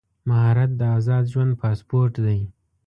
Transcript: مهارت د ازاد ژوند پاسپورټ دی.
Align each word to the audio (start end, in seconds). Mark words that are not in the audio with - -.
مهارت 0.29 0.71
د 0.79 0.81
ازاد 0.97 1.25
ژوند 1.31 1.53
پاسپورټ 1.61 2.13
دی. 2.25 2.39